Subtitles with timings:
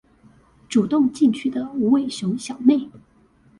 [0.67, 2.89] 主動進取的無尾熊小妹